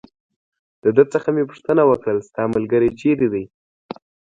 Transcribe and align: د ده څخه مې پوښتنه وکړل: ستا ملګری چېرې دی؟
د 0.83 0.85
ده 0.97 1.03
څخه 1.13 1.29
مې 1.35 1.43
پوښتنه 1.49 1.83
وکړل: 1.87 2.17
ستا 2.29 2.43
ملګری 2.55 2.89
چېرې 2.99 3.27
دی؟ 3.33 3.43